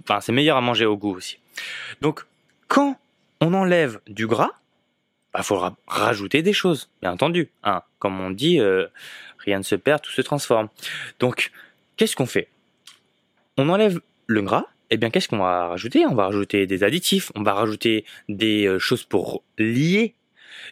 enfin, 0.00 0.20
c'est 0.20 0.32
meilleur 0.32 0.56
à 0.56 0.60
manger 0.60 0.86
au 0.86 0.96
goût 0.96 1.14
aussi. 1.14 1.38
Donc, 2.00 2.24
quand 2.68 2.98
on 3.40 3.54
enlève 3.54 4.00
du 4.06 4.26
gras, 4.26 4.50
il 4.54 5.38
bah, 5.38 5.42
faudra 5.42 5.76
rajouter 5.86 6.42
des 6.42 6.52
choses, 6.52 6.90
bien 7.00 7.12
entendu. 7.12 7.50
Hein. 7.64 7.82
Comme 7.98 8.20
on 8.20 8.30
dit, 8.30 8.60
euh, 8.60 8.86
rien 9.38 9.58
ne 9.58 9.62
se 9.62 9.74
perd, 9.74 10.02
tout 10.02 10.12
se 10.12 10.22
transforme. 10.22 10.68
Donc, 11.18 11.50
qu'est-ce 11.96 12.16
qu'on 12.16 12.26
fait? 12.26 12.48
On 13.56 13.68
enlève 13.68 14.00
le 14.26 14.42
gras 14.42 14.66
eh 14.94 14.98
bien, 14.98 15.08
qu'est-ce 15.08 15.26
qu'on 15.26 15.38
va 15.38 15.68
rajouter? 15.68 16.04
On 16.04 16.14
va 16.14 16.26
rajouter 16.26 16.66
des 16.66 16.84
additifs, 16.84 17.32
on 17.34 17.42
va 17.42 17.54
rajouter 17.54 18.04
des 18.28 18.66
euh, 18.66 18.78
choses 18.78 19.04
pour 19.04 19.42
lier. 19.56 20.14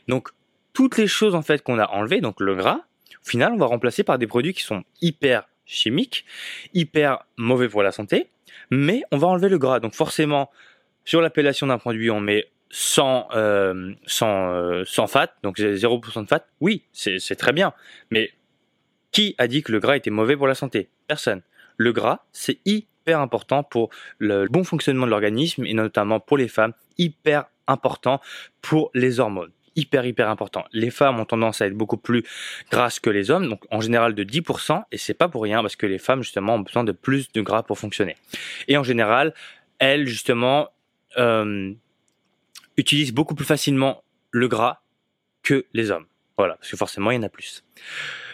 Donc, 0.08 0.28
toutes 0.74 0.98
les 0.98 1.06
choses 1.06 1.34
en 1.34 1.40
fait 1.40 1.62
qu'on 1.62 1.78
a 1.78 1.86
enlevées, 1.86 2.20
donc 2.20 2.38
le 2.38 2.54
gras, 2.54 2.80
au 3.24 3.26
final, 3.26 3.54
on 3.54 3.56
va 3.56 3.64
remplacer 3.64 4.04
par 4.04 4.18
des 4.18 4.26
produits 4.26 4.52
qui 4.52 4.62
sont 4.62 4.84
hyper 5.00 5.48
chimiques, 5.70 6.24
hyper 6.74 7.24
mauvais 7.36 7.68
pour 7.68 7.82
la 7.82 7.92
santé, 7.92 8.28
mais 8.70 9.02
on 9.12 9.18
va 9.18 9.28
enlever 9.28 9.48
le 9.48 9.58
gras. 9.58 9.80
Donc, 9.80 9.94
forcément, 9.94 10.50
sur 11.04 11.20
l'appellation 11.20 11.66
d'un 11.66 11.78
produit, 11.78 12.10
on 12.10 12.20
met 12.20 12.48
sans 12.70 13.26
euh, 13.34 13.92
sans 14.06 14.52
euh, 14.52 14.84
sans 14.86 15.06
fat, 15.06 15.34
donc 15.42 15.58
0% 15.58 16.22
de 16.22 16.28
fat. 16.28 16.46
Oui, 16.60 16.84
c'est 16.92 17.36
très 17.36 17.52
bien, 17.52 17.72
mais 18.10 18.30
qui 19.12 19.34
a 19.38 19.48
dit 19.48 19.62
que 19.62 19.72
le 19.72 19.80
gras 19.80 19.96
était 19.96 20.10
mauvais 20.10 20.36
pour 20.36 20.46
la 20.46 20.54
santé? 20.54 20.88
Personne. 21.08 21.42
Le 21.76 21.92
gras, 21.92 22.26
c'est 22.32 22.58
hyper 22.64 23.20
important 23.20 23.64
pour 23.64 23.90
le 24.18 24.46
bon 24.48 24.62
fonctionnement 24.62 25.06
de 25.06 25.10
l'organisme 25.10 25.64
et 25.64 25.74
notamment 25.74 26.20
pour 26.20 26.36
les 26.36 26.48
femmes, 26.48 26.74
hyper 26.98 27.46
important 27.66 28.20
pour 28.60 28.90
les 28.94 29.18
hormones. 29.18 29.50
Hyper 29.76 30.04
hyper 30.04 30.28
important. 30.28 30.64
Les 30.72 30.90
femmes 30.90 31.20
ont 31.20 31.24
tendance 31.24 31.60
à 31.60 31.66
être 31.66 31.74
beaucoup 31.74 31.96
plus 31.96 32.24
grasses 32.70 33.00
que 33.00 33.10
les 33.10 33.30
hommes, 33.30 33.48
donc 33.48 33.62
en 33.70 33.80
général 33.80 34.14
de 34.14 34.24
10%, 34.24 34.82
et 34.90 34.98
c'est 34.98 35.14
pas 35.14 35.28
pour 35.28 35.42
rien 35.42 35.62
parce 35.62 35.76
que 35.76 35.86
les 35.86 35.98
femmes 35.98 36.22
justement 36.22 36.56
ont 36.56 36.60
besoin 36.60 36.84
de 36.84 36.92
plus 36.92 37.30
de 37.32 37.40
gras 37.40 37.62
pour 37.62 37.78
fonctionner. 37.78 38.16
Et 38.68 38.76
en 38.76 38.82
général, 38.82 39.32
elles 39.78 40.06
justement 40.06 40.68
euh, 41.18 41.72
utilisent 42.76 43.12
beaucoup 43.12 43.34
plus 43.34 43.44
facilement 43.44 44.02
le 44.30 44.48
gras 44.48 44.80
que 45.42 45.66
les 45.72 45.90
hommes. 45.90 46.06
Voilà, 46.36 46.54
parce 46.54 46.70
que 46.70 46.76
forcément 46.76 47.10
il 47.10 47.16
y 47.16 47.18
en 47.18 47.22
a 47.22 47.28
plus. 47.28 47.64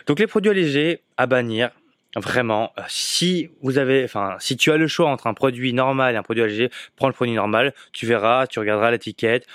Donc 0.07 0.21
les 0.21 0.27
produits 0.27 0.51
allégés 0.51 1.03
à 1.17 1.27
bannir. 1.27 1.71
Vraiment, 2.17 2.73
euh, 2.79 2.83
si 2.89 3.51
vous 3.61 3.77
avez, 3.77 4.03
enfin, 4.03 4.37
si 4.41 4.57
tu 4.57 4.73
as 4.73 4.79
le 4.79 4.89
choix 4.89 5.09
entre 5.11 5.27
un 5.27 5.35
produit 5.35 5.75
normal 5.75 6.15
et 6.15 6.17
un 6.17 6.23
produit 6.23 6.43
allégé, 6.43 6.71
prends 6.97 7.09
le 7.09 7.13
produit 7.13 7.35
normal. 7.35 7.75
Tu 7.93 8.07
verras, 8.07 8.47
tu 8.47 8.59
regarderas 8.59 8.91
l'étiquette, 8.91 9.47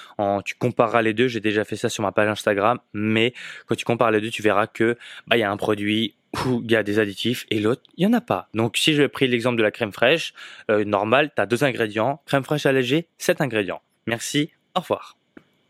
tu 0.46 0.56
compareras 0.56 1.02
les 1.02 1.14
deux. 1.14 1.28
J'ai 1.28 1.40
déjà 1.40 1.64
fait 1.66 1.76
ça 1.76 1.90
sur 1.90 2.04
ma 2.04 2.12
page 2.12 2.30
Instagram, 2.30 2.78
mais 2.94 3.34
quand 3.66 3.76
tu 3.76 3.84
compares 3.84 4.12
les 4.12 4.22
deux, 4.22 4.30
tu 4.30 4.44
verras 4.44 4.68
que 4.68 4.96
bah 5.26 5.38
il 5.38 5.40
y 5.40 5.44
a 5.44 5.52
un 5.52 5.58
produit 5.58 6.14
où 6.46 6.62
il 6.64 6.72
y 6.72 6.76
a 6.76 6.84
des 6.84 7.00
additifs 7.00 7.46
et 7.50 7.60
l'autre 7.60 7.82
il 7.98 8.04
y 8.04 8.08
en 8.08 8.14
a 8.14 8.22
pas. 8.22 8.48
Donc 8.54 8.78
si 8.78 8.94
je 8.94 9.04
pris 9.04 9.28
l'exemple 9.28 9.58
de 9.58 9.64
la 9.64 9.72
crème 9.72 9.92
fraîche 9.92 10.34
euh, 10.70 10.86
normale, 10.86 11.32
tu 11.36 11.42
as 11.42 11.46
deux 11.46 11.64
ingrédients, 11.64 12.22
crème 12.26 12.44
fraîche 12.44 12.66
allégée, 12.66 13.08
sept 13.18 13.42
ingrédients. 13.42 13.82
Merci, 14.06 14.52
au 14.76 14.82
revoir. 14.82 15.18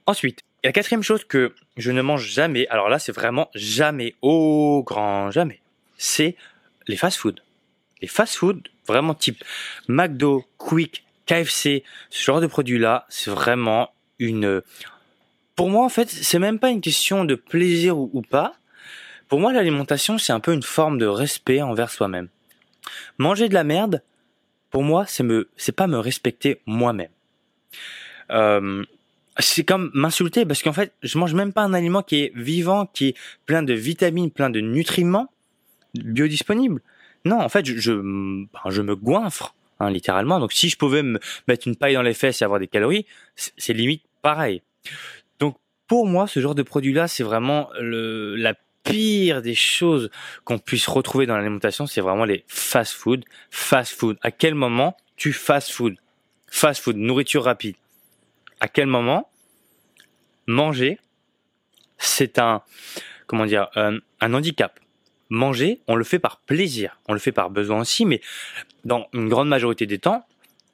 Ensuite, 0.05 0.41
la 0.63 0.71
quatrième 0.71 1.03
chose 1.03 1.23
que 1.23 1.55
je 1.77 1.91
ne 1.91 2.01
mange 2.01 2.27
jamais, 2.27 2.67
alors 2.67 2.89
là 2.89 2.99
c'est 2.99 3.11
vraiment 3.11 3.49
jamais, 3.55 4.13
au 4.21 4.83
grand 4.85 5.31
jamais, 5.31 5.61
c'est 5.97 6.35
les 6.87 6.97
fast-food. 6.97 7.41
Les 8.01 8.07
fast-food, 8.07 8.67
vraiment 8.87 9.13
type 9.13 9.43
McDo, 9.87 10.45
Quick, 10.57 11.03
KFC, 11.25 11.83
ce 12.09 12.23
genre 12.23 12.41
de 12.41 12.47
produits-là, 12.47 13.05
c'est 13.09 13.31
vraiment 13.31 13.91
une... 14.19 14.61
Pour 15.55 15.69
moi 15.69 15.85
en 15.85 15.89
fait, 15.89 16.09
c'est 16.09 16.39
même 16.39 16.59
pas 16.59 16.69
une 16.69 16.81
question 16.81 17.25
de 17.25 17.35
plaisir 17.35 17.97
ou, 17.97 18.21
pas. 18.21 18.55
Pour 19.27 19.39
moi 19.39 19.53
l'alimentation 19.53 20.17
c'est 20.17 20.33
un 20.33 20.39
peu 20.39 20.53
une 20.53 20.63
forme 20.63 20.97
de 20.97 21.05
respect 21.05 21.61
envers 21.61 21.91
soi-même. 21.91 22.29
Manger 23.17 23.47
de 23.47 23.53
la 23.53 23.63
merde, 23.63 24.01
pour 24.71 24.83
moi 24.83 25.05
c'est 25.07 25.23
me, 25.23 25.49
c'est 25.57 25.75
pas 25.75 25.87
me 25.87 25.99
respecter 25.99 26.61
moi-même. 26.65 27.11
Euh, 28.31 28.83
c'est 29.39 29.63
comme 29.63 29.91
m'insulter 29.93 30.45
parce 30.45 30.63
qu'en 30.63 30.73
fait, 30.73 30.93
je 31.03 31.17
mange 31.17 31.33
même 31.33 31.53
pas 31.53 31.61
un 31.61 31.73
aliment 31.73 32.01
qui 32.01 32.23
est 32.23 32.31
vivant, 32.35 32.85
qui 32.85 33.09
est 33.09 33.15
plein 33.45 33.63
de 33.63 33.73
vitamines, 33.73 34.31
plein 34.31 34.49
de 34.49 34.59
nutriments 34.59 35.29
biodisponibles. 35.95 36.81
Non, 37.25 37.39
en 37.39 37.49
fait, 37.49 37.65
je, 37.65 37.77
je, 37.77 37.93
ben, 37.93 38.69
je 38.69 38.81
me 38.81 38.95
goinfre, 38.95 39.55
hein, 39.79 39.89
littéralement. 39.89 40.39
Donc, 40.39 40.53
si 40.53 40.69
je 40.69 40.77
pouvais 40.77 41.03
me 41.03 41.19
mettre 41.47 41.67
une 41.67 41.75
paille 41.75 41.93
dans 41.93 42.01
les 42.01 42.13
fesses 42.13 42.41
et 42.41 42.45
avoir 42.45 42.59
des 42.59 42.67
calories, 42.67 43.05
c'est 43.35 43.73
limite 43.73 44.03
pareil. 44.21 44.61
Donc, 45.39 45.57
pour 45.87 46.07
moi, 46.07 46.27
ce 46.27 46.39
genre 46.39 46.55
de 46.55 46.63
produit-là, 46.63 47.07
c'est 47.07 47.23
vraiment 47.23 47.69
le, 47.79 48.35
la 48.35 48.55
pire 48.83 49.41
des 49.41 49.53
choses 49.53 50.09
qu'on 50.43 50.57
puisse 50.57 50.87
retrouver 50.87 51.27
dans 51.27 51.37
l'alimentation, 51.37 51.85
c'est 51.85 52.01
vraiment 52.01 52.25
les 52.25 52.43
fast-food. 52.47 53.23
Fast-food. 53.51 54.17
À 54.21 54.31
quel 54.31 54.55
moment 54.55 54.97
tu 55.17 55.33
fast-food 55.33 55.95
Fast-food, 56.47 56.97
nourriture 56.97 57.43
rapide 57.43 57.75
à 58.61 58.67
quel 58.67 58.85
moment 58.85 59.29
manger, 60.47 60.99
c'est 61.97 62.39
un, 62.39 62.61
comment 63.27 63.45
dire, 63.45 63.67
un, 63.75 63.99
handicap. 64.21 64.79
Manger, 65.31 65.79
on 65.87 65.95
le 65.95 66.03
fait 66.03 66.19
par 66.19 66.41
plaisir, 66.41 66.99
on 67.07 67.13
le 67.13 67.19
fait 67.19 67.31
par 67.31 67.49
besoin 67.49 67.79
aussi, 67.79 68.05
mais 68.05 68.19
dans 68.83 69.07
une 69.13 69.29
grande 69.29 69.47
majorité 69.47 69.85
des 69.87 69.97
temps, 69.97 70.25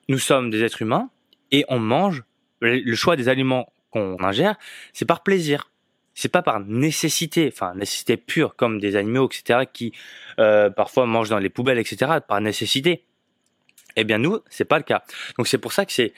nous 0.10 0.18
sommes 0.18 0.50
des 0.50 0.64
êtres 0.64 0.82
humains 0.82 1.10
et 1.52 1.64
on 1.70 1.80
mange. 1.80 2.24
Le 2.60 2.96
choix 2.96 3.16
des 3.16 3.30
aliments 3.30 3.72
qu'on 3.92 4.18
ingère, 4.24 4.56
c'est 4.94 5.06
par 5.06 5.22
plaisir. 5.22 5.70
C'est 6.16 6.30
pas 6.30 6.42
par 6.42 6.60
nécessité, 6.60 7.52
enfin 7.54 7.76
nécessité 7.76 8.18
pure, 8.18 8.56
comme 8.56 8.80
des 8.80 8.96
animaux, 8.96 9.28
etc., 9.28 9.66
qui 9.72 9.94
euh, 10.40 10.72
parfois 10.72 11.06
mangent 11.06 11.30
dans 11.30 11.38
les 11.38 11.50
poubelles, 11.50 11.78
etc., 11.78 12.14
par 12.28 12.42
nécessité. 12.42 13.04
Eh 13.96 14.04
bien 14.04 14.18
nous, 14.18 14.40
c'est 14.50 14.66
pas 14.66 14.80
le 14.80 14.84
cas. 14.84 15.04
Donc 15.38 15.48
c'est 15.48 15.60
pour 15.60 15.72
ça 15.72 15.86
que 15.86 15.92
c'est 15.92 16.14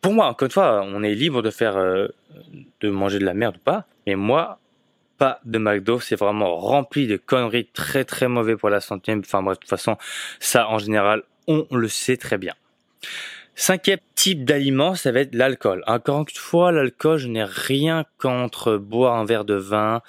pour 0.00 0.12
moi, 0.12 0.26
encore 0.26 0.46
une 0.46 0.52
fois, 0.52 0.82
on 0.84 1.04
est 1.04 1.14
libre 1.14 1.42
de 1.42 1.50
faire, 1.50 1.76
euh, 1.76 2.08
de 2.80 2.90
manger 2.90 3.20
de 3.20 3.24
la 3.24 3.34
merde 3.34 3.56
ou 3.56 3.60
pas, 3.60 3.86
mais 4.06 4.16
moi, 4.16 4.58
pas 5.18 5.40
de 5.44 5.58
McDo, 5.58 6.00
c'est 6.00 6.16
vraiment 6.16 6.56
rempli 6.56 7.06
de 7.06 7.16
conneries 7.16 7.66
très 7.66 8.04
très 8.04 8.28
mauvais 8.28 8.56
pour 8.56 8.70
la 8.70 8.80
santé. 8.80 9.14
Enfin 9.18 9.42
bref, 9.42 9.58
de 9.58 9.60
toute 9.60 9.70
façon, 9.70 9.96
ça 10.40 10.68
en 10.68 10.78
général, 10.78 11.22
on 11.46 11.66
le 11.72 11.88
sait 11.88 12.16
très 12.16 12.38
bien. 12.38 12.54
Cinquième 13.54 13.98
type 14.14 14.44
d'aliment, 14.44 14.94
ça 14.94 15.10
va 15.10 15.20
être 15.20 15.34
l'alcool. 15.34 15.82
Encore 15.88 16.20
une 16.20 16.26
fois, 16.32 16.70
l'alcool, 16.70 17.18
je 17.18 17.26
n'ai 17.26 17.42
rien 17.42 18.04
contre 18.18 18.76
boire 18.76 19.16
un 19.16 19.24
verre 19.24 19.44
de 19.44 19.54
vin 19.54 20.00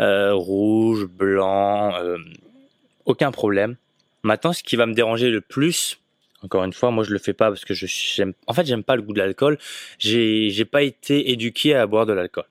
euh, 0.00 0.32
rouge, 0.32 1.04
blanc, 1.04 1.94
euh, 1.96 2.16
aucun 3.04 3.30
problème. 3.30 3.76
Maintenant, 4.22 4.54
ce 4.54 4.62
qui 4.62 4.76
va 4.76 4.86
me 4.86 4.94
déranger 4.94 5.28
le 5.28 5.42
plus, 5.42 6.00
encore 6.42 6.64
une 6.64 6.72
fois, 6.72 6.90
moi 6.90 7.04
je 7.04 7.12
le 7.12 7.18
fais 7.18 7.34
pas 7.34 7.48
parce 7.48 7.64
que 7.64 7.74
je 7.74 7.86
j'aime. 7.86 8.32
En 8.46 8.54
fait, 8.54 8.64
j'aime 8.64 8.84
pas 8.84 8.96
le 8.96 9.02
goût 9.02 9.12
de 9.12 9.18
l'alcool. 9.18 9.58
J'ai 9.98 10.48
j'ai 10.50 10.64
pas 10.64 10.82
été 10.82 11.30
éduqué 11.30 11.74
à 11.74 11.86
boire 11.86 12.06
de 12.06 12.14
l'alcool. 12.14 12.44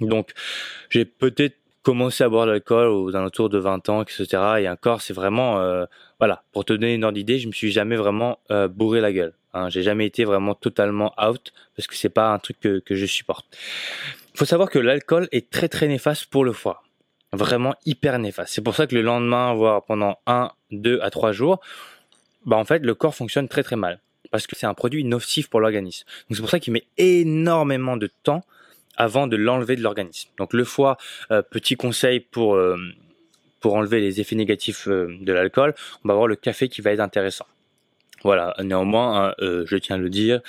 Donc, 0.00 0.32
j'ai 0.90 1.04
peut-être 1.04 1.56
commencé 1.82 2.24
à 2.24 2.28
boire 2.28 2.46
de 2.46 2.52
l'alcool 2.52 2.88
aux 2.88 3.14
alentours 3.14 3.50
de 3.50 3.58
20 3.58 3.88
ans, 3.90 4.02
etc. 4.02 4.26
Et 4.60 4.68
encore, 4.68 5.02
c'est 5.02 5.12
vraiment, 5.12 5.60
euh, 5.60 5.84
voilà, 6.18 6.42
pour 6.52 6.64
te 6.64 6.72
donner 6.72 6.94
une 6.94 7.04
ordre 7.04 7.14
d'idée, 7.14 7.38
je 7.38 7.46
me 7.46 7.52
suis 7.52 7.70
jamais 7.70 7.96
vraiment 7.96 8.38
euh, 8.50 8.68
bourré 8.68 9.00
la 9.00 9.12
gueule. 9.12 9.34
Hein. 9.52 9.68
J'ai 9.68 9.82
jamais 9.82 10.06
été 10.06 10.24
vraiment 10.24 10.54
totalement 10.54 11.14
out 11.22 11.52
parce 11.76 11.86
que 11.86 11.94
c'est 11.94 12.08
pas 12.08 12.32
un 12.32 12.38
truc 12.38 12.58
que, 12.58 12.80
que 12.80 12.94
je 12.94 13.06
supporte. 13.06 13.46
Il 14.34 14.38
faut 14.38 14.46
savoir 14.46 14.70
que 14.70 14.78
l'alcool 14.78 15.28
est 15.30 15.50
très 15.50 15.68
très 15.68 15.86
néfaste 15.86 16.26
pour 16.26 16.44
le 16.44 16.52
foie. 16.52 16.82
Vraiment 17.32 17.74
hyper 17.84 18.18
néfaste. 18.18 18.54
C'est 18.54 18.62
pour 18.62 18.74
ça 18.74 18.86
que 18.86 18.94
le 18.94 19.02
lendemain, 19.02 19.54
voire 19.54 19.84
pendant 19.84 20.18
un, 20.26 20.50
deux 20.70 21.00
à 21.02 21.10
trois 21.10 21.32
jours, 21.32 21.60
bah 22.46 22.56
en 22.56 22.64
fait 22.64 22.80
le 22.80 22.94
corps 22.94 23.14
fonctionne 23.14 23.48
très 23.48 23.62
très 23.62 23.76
mal 23.76 24.00
parce 24.30 24.46
que 24.46 24.56
c'est 24.56 24.66
un 24.66 24.74
produit 24.74 25.04
nocif 25.04 25.48
pour 25.48 25.60
l'organisme. 25.60 26.04
Donc 26.28 26.36
c'est 26.36 26.42
pour 26.42 26.50
ça 26.50 26.58
qu'il 26.58 26.72
met 26.72 26.84
énormément 26.96 27.96
de 27.96 28.08
temps 28.22 28.42
avant 28.96 29.26
de 29.26 29.36
l'enlever 29.36 29.76
de 29.76 29.82
l'organisme. 29.82 30.30
Donc 30.38 30.52
le 30.52 30.64
foie, 30.64 30.96
euh, 31.30 31.42
petit 31.42 31.76
conseil 31.76 32.20
pour 32.20 32.54
euh, 32.54 32.76
pour 33.60 33.74
enlever 33.74 34.00
les 34.00 34.20
effets 34.20 34.36
négatifs 34.36 34.88
euh, 34.88 35.16
de 35.20 35.32
l'alcool, 35.32 35.74
on 36.04 36.08
va 36.08 36.14
avoir 36.14 36.28
le 36.28 36.36
café 36.36 36.68
qui 36.68 36.80
va 36.80 36.92
être 36.92 37.00
intéressant. 37.00 37.46
Voilà, 38.22 38.54
néanmoins, 38.62 39.28
hein, 39.28 39.34
je 39.38 39.76
tiens 39.76 39.96
à 39.96 39.98
le 39.98 40.08
dire, 40.08 40.40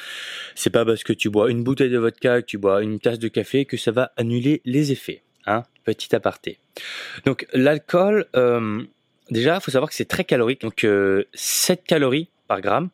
c'est 0.56 0.70
pas 0.70 0.86
parce 0.86 1.04
que 1.04 1.12
tu 1.12 1.30
bois 1.30 1.52
une 1.52 1.62
bouteille 1.62 1.90
de 1.90 1.98
vodka, 1.98 2.42
que 2.42 2.46
tu 2.46 2.58
bois 2.58 2.82
une 2.82 3.02
tasse 3.02 3.20
de 3.20 3.28
café 3.28 3.66
que 3.66 3.75
ça 3.75 3.92
va 3.92 4.14
annuler 4.16 4.62
les 4.64 4.94
effets. 4.94 5.24
Hein, 5.46 5.64
petit 5.84 6.16
aparté. 6.16 6.58
Donc 7.25 7.46
l'alcool, 7.54 8.28
Déjà, 9.32 9.56
il 9.56 9.62
faut 9.62 9.72
savoir 9.72 9.90
que 9.90 9.96
c'est 9.96 10.06
très 10.06 10.24
calorique, 10.24 10.62
donc 10.62 10.84
euh, 10.84 11.24
7 11.34 11.84
calories 11.84 12.30
par 12.48 12.62
gramme, 12.62 12.90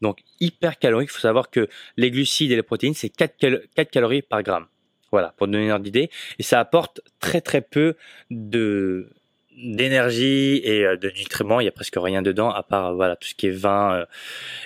donc 0.00 0.20
hyper 0.40 0.78
calorique. 0.78 1.10
Il 1.10 1.14
faut 1.14 1.20
savoir 1.20 1.50
que 1.50 1.68
les 1.96 2.10
glucides 2.10 2.52
et 2.52 2.56
les 2.56 2.62
protéines, 2.62 2.94
c'est 2.94 3.08
4, 3.08 3.34
4 3.74 3.90
calories 3.90 4.22
par 4.22 4.42
gramme. 4.42 4.66
Voilà, 5.12 5.34
pour 5.36 5.46
donner 5.46 5.64
une 5.64 5.70
ordre 5.70 5.84
d'idée. 5.84 6.10
Et 6.38 6.42
ça 6.42 6.58
apporte 6.58 7.02
très 7.20 7.40
très 7.40 7.60
peu 7.60 7.94
de 8.30 9.10
d'énergie 9.56 10.60
et 10.64 10.86
euh, 10.86 10.96
de 10.96 11.10
nutriments. 11.10 11.60
Il 11.60 11.64
y 11.64 11.68
a 11.68 11.72
presque 11.72 11.96
rien 11.96 12.22
dedans, 12.22 12.50
à 12.50 12.62
part 12.62 12.94
voilà 12.94 13.16
tout 13.16 13.28
ce 13.28 13.34
qui 13.34 13.46
est 13.48 13.50
vin, 13.50 13.94
euh, 13.94 14.06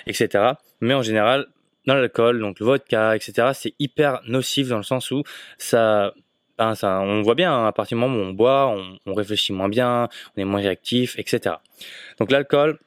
etc. 0.07 0.53
Mais 0.79 0.93
en 0.93 1.01
général, 1.01 1.47
dans 1.85 1.95
l'alcool, 1.95 2.39
donc 2.39 2.59
le 2.59 2.65
vodka, 2.65 3.15
etc., 3.15 3.49
c'est 3.53 3.73
hyper 3.79 4.21
nocif 4.27 4.69
dans 4.69 4.77
le 4.77 4.83
sens 4.83 5.11
où 5.11 5.23
ça 5.57 6.13
ben, 6.57 6.73
ça, 6.73 7.01
on 7.01 7.21
voit 7.21 7.35
bien, 7.35 7.53
hein, 7.53 7.67
à 7.67 7.71
partir 7.71 7.97
du 7.97 8.01
moment 8.01 8.17
où 8.17 8.21
on 8.21 8.33
boit, 8.33 8.75
on, 9.05 9.13
réfléchit 9.13 9.53
moins 9.53 9.69
bien, 9.69 10.09
on 10.35 10.41
est 10.41 10.45
moins 10.45 10.59
réactif, 10.59 11.17
etc. 11.19 11.57
Donc 12.19 12.31
l'alcool, 12.31 12.79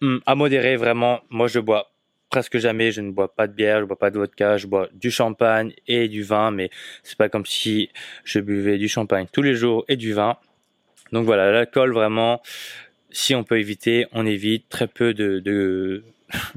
hmm, 0.00 0.18
à 0.24 0.34
modérer 0.34 0.76
vraiment, 0.76 1.20
moi 1.28 1.46
je 1.46 1.60
bois 1.60 1.89
presque 2.30 2.58
jamais, 2.58 2.92
je 2.92 3.00
ne 3.00 3.10
bois 3.10 3.34
pas 3.34 3.46
de 3.46 3.52
bière, 3.52 3.80
je 3.80 3.84
bois 3.84 3.98
pas 3.98 4.10
de 4.10 4.18
vodka, 4.18 4.56
je 4.56 4.66
bois 4.66 4.88
du 4.94 5.10
champagne 5.10 5.72
et 5.86 6.08
du 6.08 6.22
vin, 6.22 6.50
mais 6.50 6.70
c'est 7.02 7.18
pas 7.18 7.28
comme 7.28 7.44
si 7.44 7.90
je 8.24 8.38
buvais 8.38 8.78
du 8.78 8.88
champagne 8.88 9.26
tous 9.30 9.42
les 9.42 9.54
jours 9.54 9.84
et 9.88 9.96
du 9.96 10.12
vin. 10.12 10.36
Donc 11.12 11.24
voilà, 11.24 11.50
l'alcool 11.50 11.92
vraiment, 11.92 12.40
si 13.10 13.34
on 13.34 13.44
peut 13.44 13.58
éviter, 13.58 14.06
on 14.12 14.24
évite 14.24 14.68
très 14.68 14.86
peu 14.86 15.12
de, 15.12 16.04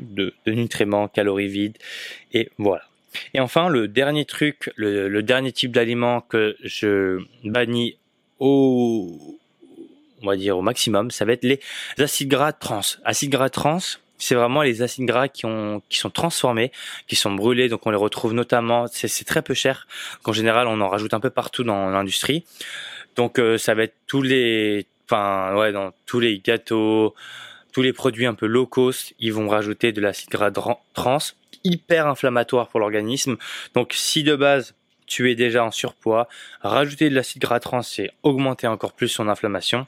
nutriments, 0.46 1.08
calories 1.08 1.48
vides, 1.48 1.78
et 2.34 2.50
voilà. 2.58 2.84
Et 3.34 3.40
enfin, 3.40 3.70
le 3.70 3.88
dernier 3.88 4.26
truc, 4.26 4.72
le, 4.76 5.08
le 5.08 5.24
dernier 5.24 5.52
type 5.52 5.72
d'aliment 5.72 6.22
que 6.22 6.56
je 6.64 7.20
bannis 7.44 7.98
au, 8.40 9.40
on 10.24 10.28
va 10.28 10.36
dire 10.36 10.58
au 10.58 10.62
maximum, 10.62 11.12
ça 11.12 11.26
va 11.26 11.34
être 11.34 11.44
les 11.44 11.60
acides 11.98 12.30
gras 12.30 12.54
trans. 12.54 12.82
Acides 13.04 13.30
gras 13.30 13.50
trans, 13.50 13.80
c'est 14.18 14.36
vraiment 14.36 14.62
les 14.62 14.82
acides 14.82 15.06
gras 15.06 15.28
qui 15.28 15.46
ont 15.46 15.82
qui 15.90 15.98
sont 15.98 16.10
transformés, 16.10 16.72
qui 17.08 17.16
sont 17.16 17.32
brûlés. 17.32 17.70
Donc 17.70 17.86
on 17.86 17.92
les 17.92 17.98
retrouve 17.98 18.34
notamment, 18.34 18.86
c'est 18.88 19.26
très 19.26 19.42
peu 19.42 19.54
cher. 19.54 19.88
En 20.26 20.34
général, 20.34 20.68
on 20.68 20.80
en 20.82 20.90
rajoute 20.90 21.14
un 21.14 21.20
peu 21.20 21.30
partout 21.30 21.64
dans 21.64 21.90
l'industrie. 21.90 22.46
Donc 23.16 23.40
euh, 23.40 23.58
ça 23.58 23.74
va 23.76 23.84
être 23.84 23.96
tous 24.08 24.22
les, 24.22 24.86
enfin 25.08 25.56
ouais, 25.56 25.72
dans 25.72 25.92
tous 26.06 26.20
les 26.20 26.40
gâteaux, 26.40 27.14
tous 27.72 27.82
les 27.82 27.94
produits 27.94 28.26
un 28.26 28.34
peu 28.34 28.46
low 28.46 28.66
cost, 28.66 29.14
ils 29.20 29.34
vont 29.34 29.48
rajouter 29.48 29.92
de 29.92 30.02
l'acide 30.02 30.30
gras 30.30 30.52
trans, 30.94 31.18
hyper 31.64 32.08
inflammatoire 32.08 32.70
pour 32.70 32.80
l'organisme. 32.80 33.38
Donc 33.74 33.94
si 33.94 34.24
de 34.24 34.36
base 34.36 34.76
tu 35.06 35.30
es 35.30 35.36
déjà 35.36 35.64
en 35.64 35.72
surpoids, 35.72 36.28
rajouter 36.62 37.10
de 37.10 37.16
l'acide 37.16 37.42
gras 37.42 37.60
trans, 37.60 37.82
c'est 37.82 38.12
augmenter 38.24 38.68
encore 38.68 38.94
plus 38.94 39.10
son 39.10 39.28
inflammation 39.28 39.86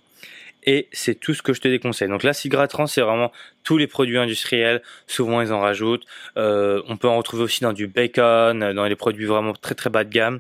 et 0.66 0.88
c'est 0.92 1.16
tout 1.16 1.34
ce 1.34 1.42
que 1.42 1.54
je 1.54 1.62
te 1.62 1.68
déconseille. 1.68 2.10
Donc 2.10 2.24
l'acide 2.24 2.52
gras 2.52 2.68
trans, 2.68 2.88
c'est 2.88 3.02
vraiment 3.02 3.32
tous 3.64 3.78
les 3.78 3.88
produits 3.88 4.18
industriels. 4.18 4.82
Souvent, 5.08 5.42
ils 5.42 5.54
en 5.54 5.60
rajoutent. 5.60 6.06
Euh, 6.38 6.82
on 6.88 6.98
peut 6.98 7.08
en 7.08 7.18
retrouver 7.18 7.44
aussi 7.44 7.62
dans 7.62 7.74
du 7.74 7.88
bacon, 7.88 8.74
dans 8.74 8.86
les 8.86 8.96
produits 8.96 9.26
vraiment 9.26 9.54
très 9.54 9.76
très 9.76 9.90
bas 9.90 10.04
de 10.04 10.10
gamme. 10.10 10.40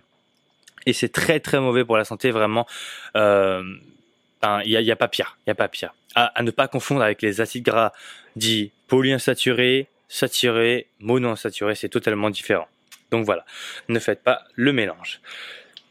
Et 0.85 0.93
c'est 0.93 1.09
très 1.09 1.39
très 1.39 1.59
mauvais 1.59 1.83
pour 1.85 1.97
la 1.97 2.05
santé, 2.05 2.31
vraiment. 2.31 2.67
Euh, 3.15 3.63
il 4.63 4.79
n'y 4.79 4.91
a, 4.91 4.93
a, 4.93 4.95
pas 4.95 5.07
pire. 5.07 5.37
Il 5.45 5.49
y 5.49 5.51
a 5.51 5.55
pas 5.55 5.67
pire. 5.67 5.93
À, 6.13 6.31
ne 6.43 6.51
pas 6.51 6.67
confondre 6.67 7.01
avec 7.01 7.21
les 7.21 7.41
acides 7.41 7.65
gras 7.65 7.91
dits 8.35 8.71
polyinsaturés, 8.87 9.87
saturés, 10.07 10.87
monoinsaturés, 10.99 11.75
c'est 11.75 11.89
totalement 11.89 12.29
différent. 12.29 12.67
Donc 13.11 13.25
voilà, 13.25 13.45
ne 13.89 13.99
faites 13.99 14.23
pas 14.23 14.43
le 14.53 14.71
mélange. 14.71 15.21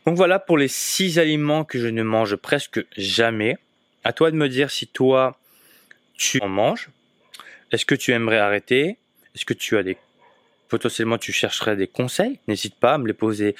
Donc 0.06 0.16
voilà 0.16 0.38
pour 0.38 0.58
les 0.58 0.68
six 0.68 1.18
aliments 1.18 1.64
que 1.64 1.78
je 1.78 1.88
ne 1.88 2.02
mange 2.02 2.36
presque 2.36 2.84
jamais 2.96 3.56
à 4.04 4.12
toi 4.12 4.30
de 4.30 4.36
me 4.36 4.48
dire 4.48 4.70
si 4.70 4.86
toi, 4.86 5.38
tu 6.14 6.40
en 6.42 6.48
manges. 6.48 6.90
Est-ce 7.72 7.84
que 7.84 7.94
tu 7.94 8.12
aimerais 8.12 8.38
arrêter? 8.38 8.98
Est-ce 9.34 9.44
que 9.44 9.54
tu 9.54 9.76
as 9.76 9.82
des 9.82 9.96
potentiellement 10.74 11.18
tu 11.18 11.32
chercherais 11.32 11.76
des 11.76 11.86
conseils, 11.86 12.40
n'hésite 12.48 12.74
pas 12.74 12.94
à 12.94 12.98
me 12.98 13.06
les 13.06 13.12
poser 13.12 13.54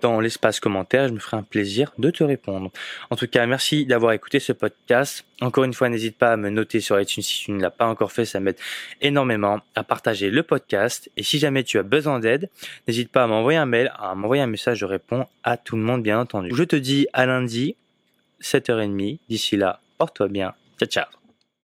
dans 0.00 0.20
l'espace 0.20 0.60
commentaire, 0.60 1.08
je 1.08 1.12
me 1.12 1.18
ferai 1.18 1.36
un 1.36 1.42
plaisir 1.42 1.92
de 1.98 2.10
te 2.10 2.22
répondre. 2.22 2.70
En 3.10 3.16
tout 3.16 3.26
cas, 3.26 3.44
merci 3.44 3.84
d'avoir 3.86 4.12
écouté 4.12 4.38
ce 4.38 4.52
podcast. 4.52 5.24
Encore 5.40 5.64
une 5.64 5.74
fois, 5.74 5.88
n'hésite 5.88 6.16
pas 6.16 6.32
à 6.32 6.36
me 6.36 6.48
noter 6.48 6.80
sur 6.80 6.98
iTunes 7.00 7.22
si 7.22 7.44
tu 7.44 7.50
ne 7.50 7.60
l'as 7.60 7.72
pas 7.72 7.86
encore 7.86 8.12
fait, 8.12 8.24
ça 8.24 8.38
m'aide 8.38 8.56
énormément 9.00 9.60
à 9.74 9.82
partager 9.82 10.30
le 10.30 10.42
podcast. 10.44 11.10
Et 11.16 11.24
si 11.24 11.40
jamais 11.40 11.64
tu 11.64 11.76
as 11.76 11.82
besoin 11.82 12.20
d'aide, 12.20 12.48
n'hésite 12.86 13.10
pas 13.10 13.24
à 13.24 13.26
m'envoyer 13.26 13.58
un 13.58 13.66
mail, 13.66 13.92
à 13.98 14.14
m'envoyer 14.14 14.42
un 14.42 14.46
message, 14.46 14.78
je 14.78 14.86
réponds 14.86 15.26
à 15.42 15.56
tout 15.56 15.76
le 15.76 15.82
monde 15.82 16.02
bien 16.04 16.20
entendu. 16.20 16.50
Je 16.54 16.64
te 16.64 16.76
dis 16.76 17.08
à 17.12 17.26
lundi, 17.26 17.74
7h30. 18.42 19.18
D'ici 19.28 19.56
là, 19.56 19.80
porte-toi 20.00 20.28
bien. 20.28 20.54
Ciao, 20.78 20.88
ciao. 20.88 21.19